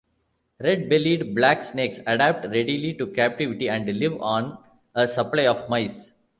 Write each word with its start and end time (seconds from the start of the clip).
Red-bellied 0.59 1.35
black 1.35 1.61
snakes 1.61 1.99
adapt 2.07 2.45
readily 2.45 2.95
to 2.95 3.05
captivity 3.05 3.69
and 3.69 3.85
live 3.85 4.19
on 4.19 4.57
a 4.95 5.07
supply 5.07 5.45
of 5.45 5.69
mice. 5.69 6.11